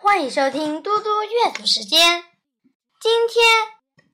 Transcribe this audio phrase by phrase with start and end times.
[0.00, 2.24] 欢迎收听嘟嘟阅读时间。
[3.00, 3.44] 今天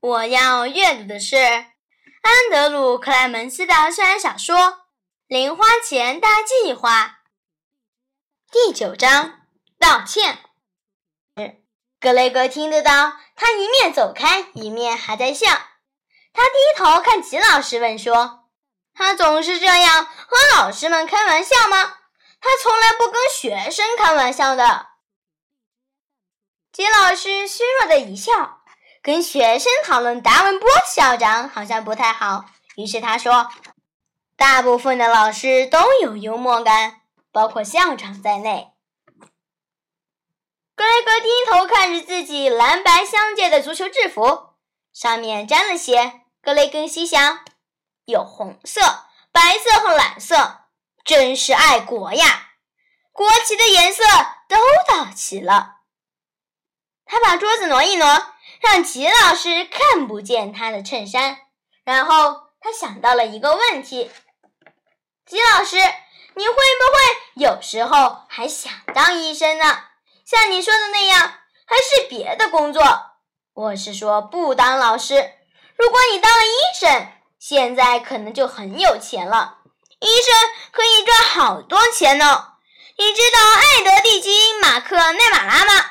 [0.01, 4.57] 我要阅读的是安德鲁·克莱门斯的校园小说
[5.27, 7.19] 《零花钱大计划》
[8.51, 9.43] 第九章
[9.79, 10.39] 道歉。
[12.01, 15.51] 格雷格听得到，他一面走开，一面还在笑。
[16.33, 18.49] 他低头看吉老师，问说
[18.97, 21.99] ：“他总是这样和老师们开玩笑吗？
[22.41, 24.87] 他从来不跟学生开玩笑的。”
[26.75, 28.33] 金老师虚弱的一笑，
[29.01, 32.47] 跟学生讨论达文波校长好像不太好。
[32.75, 33.49] 于是他说
[34.37, 38.73] ：“大部分的老师都有幽默感，包括校长在内。”
[40.75, 44.55] 格雷格低头看着自己蓝白相间的足球制服，
[44.93, 46.23] 上面沾了血。
[46.43, 47.45] 格雷格心想：
[48.05, 48.81] 有红色、
[49.31, 50.63] 白色和蓝色，
[51.05, 52.49] 真是爱国呀！
[53.13, 54.03] 国旗的颜色
[54.49, 54.57] 都
[54.89, 55.84] 到齐了。
[57.15, 58.27] 他把桌子挪一挪，
[58.61, 61.39] 让吉老师看不见他的衬衫。
[61.85, 64.11] 然后他想到了一个问题：
[65.25, 69.85] 吉老师，你会不会有时候还想当医生呢？
[70.27, 72.83] 像你说的那样，还是别的工作。
[73.53, 75.15] 我是说，不当老师。
[75.77, 79.59] 如果你当了医生，现在可能就很有钱了。
[80.01, 80.35] 医生
[80.73, 82.55] 可以赚好多钱呢。
[82.97, 85.91] 你知道爱德蒂基马克内马拉吗？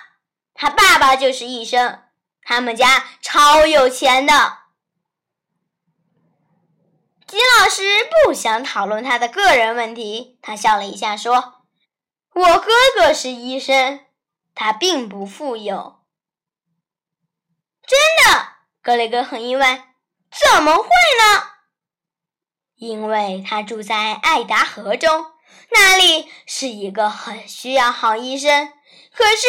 [1.04, 2.02] 他就是医生，
[2.44, 4.60] 他们家超有钱的。
[7.28, 7.84] 吉老师
[8.26, 11.66] 不想讨论他的个人问题，他笑了一下说
[12.34, 14.00] ：“我哥哥是医生。”
[14.56, 16.00] 他并不富有，
[17.86, 18.48] 真的。
[18.82, 19.96] 格雷格很意外，
[20.32, 21.44] 怎么会呢？
[22.76, 25.34] 因为他住在爱达荷州，
[25.72, 28.72] 那里是一个很需要好医生，
[29.12, 29.48] 可是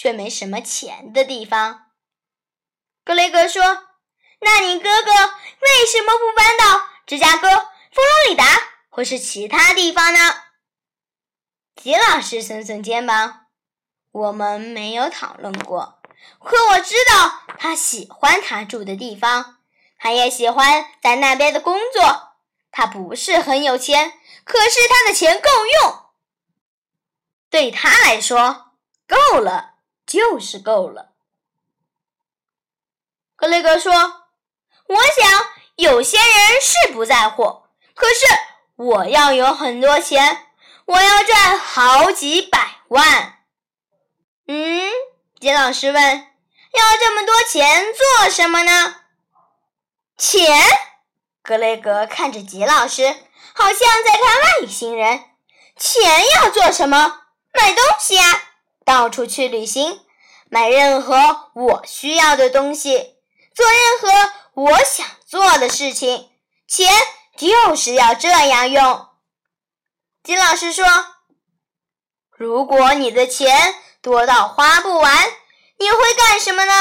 [0.00, 1.90] 却没什么钱的地方。
[3.04, 3.62] 格雷格说
[4.40, 8.46] ：“那你哥哥为什么不搬到芝加哥、佛罗里达
[8.88, 10.20] 或是其他地方呢？”
[11.76, 13.48] 吉老师耸耸肩膀。
[14.10, 16.00] 我们没有讨论过，
[16.38, 19.58] 可我知道他喜欢他住的地方，
[19.98, 22.38] 他也喜欢在那边的工作。
[22.70, 25.50] 他不是很有钱，可是他的钱够
[25.82, 26.06] 用，
[27.50, 28.72] 对他来说
[29.06, 29.74] 够了
[30.10, 31.12] 就是够了。
[33.36, 33.92] 格雷格说
[34.88, 37.62] ：“我想有些人是不在乎，
[37.94, 38.26] 可是
[38.74, 40.48] 我要有很多钱，
[40.86, 43.38] 我要赚好几百万。”
[44.48, 44.90] 嗯，
[45.38, 46.02] 金老师问
[46.74, 48.96] ：“要这么多钱做什么呢？”
[50.18, 50.60] 钱，
[51.40, 53.08] 格雷格看着吉老师，
[53.54, 55.24] 好像在看外星人。
[55.76, 57.20] 钱要做什么？
[57.52, 58.49] 买东西呀，
[58.90, 60.00] 到处去旅行，
[60.50, 63.14] 买任何我需要的东西，
[63.54, 66.28] 做任何我想做的事情。
[66.66, 66.92] 钱
[67.36, 69.06] 就是要这样用。
[70.24, 70.84] 金老师说
[72.36, 75.28] ：“如果你的钱……”多到花不完，
[75.78, 76.72] 你会干什么呢？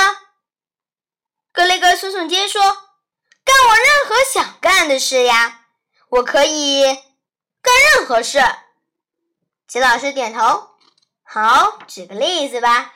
[1.52, 2.62] 格雷格耸耸肩说
[3.44, 5.66] ：“干我任何想干的事呀，
[6.10, 6.86] 我可以
[7.62, 8.42] 干任何事。”
[9.68, 10.69] 金老师点头
[11.32, 12.94] ：“好，举个例子吧。”“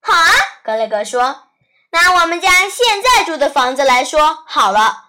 [0.00, 0.30] 好啊。”
[0.62, 1.42] 格雷格说
[1.90, 5.06] ：“拿我们家现在住的房子来说好了，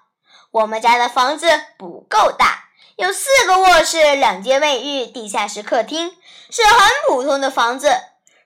[0.50, 6.16] 我们家的房子不够大。”有四个卧室，两间卫浴，地下室客厅，
[6.50, 7.96] 是很普通的房子。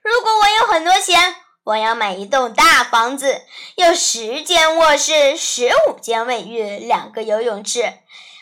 [0.02, 3.42] 如果我有很多钱，我要买一栋大房子，
[3.76, 7.94] 有十间卧室，十五间卫浴，两个游泳池，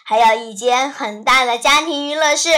[0.05, 2.51] 还有一间很大的家庭娱乐室，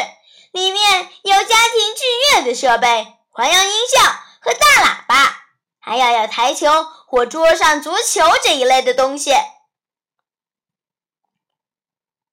[0.57, 4.03] 里面有家庭剧院的设备、环绕音效
[4.41, 5.45] 和大喇叭，
[5.79, 6.67] 还要有台球
[7.07, 9.33] 或桌上足球这一类的东西。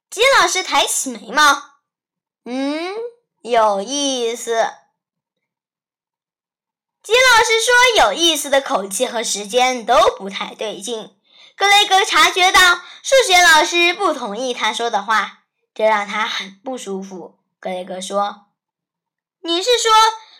[0.09, 1.81] 吉老师抬起眉毛，
[2.45, 2.95] 嗯，
[3.41, 4.71] 有意思。
[7.03, 11.19] 吉老师说有意思的口气和时间都不太对劲。
[11.57, 15.39] 格雷格察觉到数学老师不同意他说的话，
[15.75, 17.42] 这让他很不舒服。
[17.63, 18.47] 格雷格说
[19.41, 19.89] ：“你是说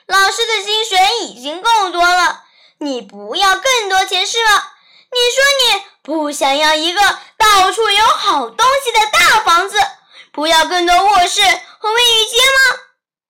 [0.07, 2.43] 老师的薪水已经够多了，
[2.79, 4.51] 你不要更多钱是吗？
[5.09, 6.99] 你说你不想要一个？”
[7.39, 9.77] 到处有好东西的大房子，
[10.33, 11.41] 不要更多卧室
[11.79, 12.79] 和卫浴间吗？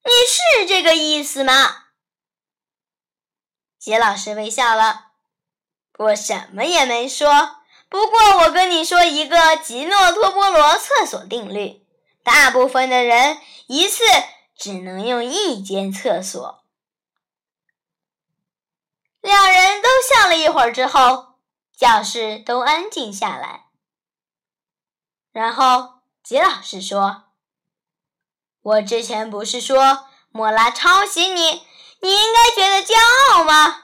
[0.06, 1.84] 你是这个意思吗？
[3.80, 5.12] 杰老师微笑了，
[6.00, 7.58] 我什么也没说。
[7.90, 11.83] 不过我跟你说一个吉诺托波罗厕所定律：
[12.24, 13.38] 大部分的人
[13.68, 14.04] 一次
[14.56, 16.64] 只能用一间厕所。
[19.22, 21.36] 两人都笑了一会儿之后，
[21.78, 23.66] 教室都安静下来。
[25.32, 27.24] 然后吉老师说
[28.62, 31.66] ：“我之前不是说莫拉抄袭你，
[32.02, 32.96] 你应该觉得骄
[33.32, 33.82] 傲吗？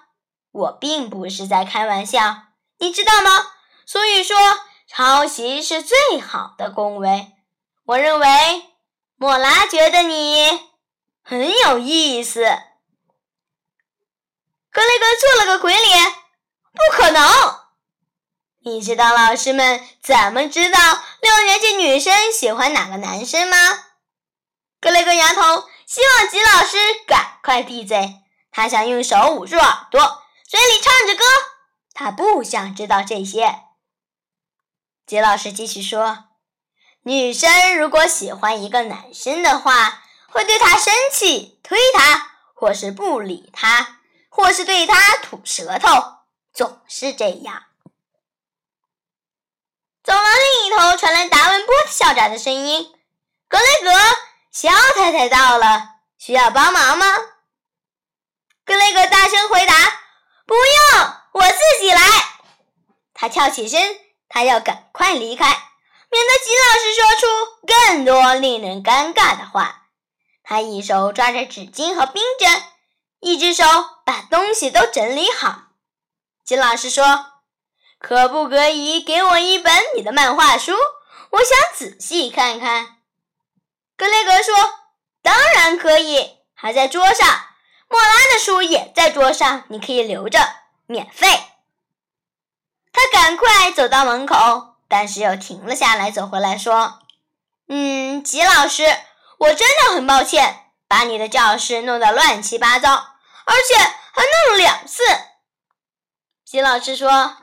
[0.51, 2.47] 我并不是在开玩笑，
[2.77, 3.51] 你知道吗？
[3.85, 4.37] 所以说，
[4.87, 7.33] 抄袭是最好的恭维。
[7.89, 8.27] 我认为
[9.15, 10.47] 莫拉觉得你
[11.23, 12.43] 很有意思。”
[14.71, 16.05] 格雷格做了个鬼脸，
[16.71, 17.27] 不可能！
[18.59, 20.79] 你知道老师们怎么知道
[21.21, 23.85] 六年级女生喜欢哪个男生吗？
[24.79, 26.77] 格雷格摇头，希望吉老师
[27.07, 28.21] 赶快闭嘴。
[28.51, 31.23] 他想用手捂住耳朵，嘴里唱着歌。
[31.93, 33.63] 他不想知道这些。
[35.07, 36.25] 吉老师继续说
[37.03, 43.95] ：“女生如果喜欢一个男生的话，会对他生气，推他，或是不理他。”
[44.31, 45.89] 或是对他吐舌头，
[46.53, 47.63] 总是这样。
[50.01, 52.93] 走廊另一头传来达文波特校长的声音
[53.49, 53.91] ：“格雷格，
[54.51, 57.05] 肖太太到了，需要帮忙吗？”
[58.63, 59.73] 格雷格大声回答
[60.45, 62.01] ：“不用，我自己来。”
[63.13, 63.99] 他跳起身，
[64.29, 65.68] 他要赶快离开，
[66.11, 67.27] 免得吉老师说出
[67.67, 69.87] 更多令人尴尬的话。
[70.43, 72.63] 他一手抓着纸巾和冰针。
[73.21, 73.65] 一只手
[74.05, 75.63] 把东西都整理好。
[76.45, 77.25] 金老师说
[77.99, 80.71] ：“可不可以给我一本你的漫画书？
[81.31, 82.95] 我想仔细看看。”
[83.97, 84.55] 格雷格说
[85.21, 87.27] ：“当然可以，还在桌上。
[87.89, 90.39] 莫拉的书也在桌上，你可以留着，
[90.85, 91.27] 免费。”
[92.93, 96.99] 他赶快走到门口，但是又停了下来，走回来说
[97.69, 98.83] ：“嗯，吉老师，
[99.37, 105.03] 我真的很抱歉。”把你的教室弄得乱七八糟，而且还弄了两次。
[106.43, 107.37] 吉老师说：“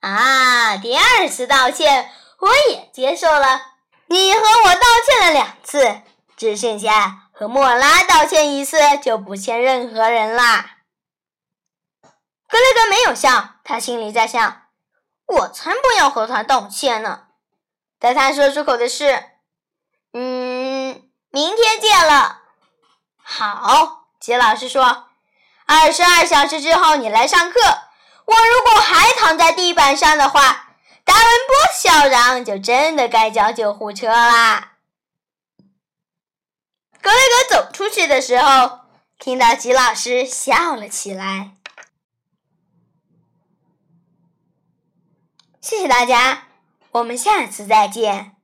[0.00, 3.60] 啊，第二次道歉我也接受了。
[4.06, 6.00] 你和我道歉了两次，
[6.38, 10.78] 只剩下和莫拉道歉一次，就不欠任何人啦。”
[12.48, 14.62] 格雷格没有笑，他心里在想
[15.28, 17.26] ：“我才不要和他道歉呢。”
[18.00, 19.24] 但他说出口的是
[20.12, 22.40] ：“嗯。”明天见了。
[23.22, 25.08] 好，吉老师说，
[25.66, 27.60] 二十二小时之后你来上课。
[28.24, 30.70] 我如果还躺在地板上的话，
[31.04, 34.72] 达文波校长就真的该叫救护车啦。
[37.02, 38.80] 格雷格走出去的时候，
[39.18, 41.50] 听到吉老师笑了起来。
[45.68, 46.44] 谢谢大家，
[46.92, 48.37] 我们下次再见。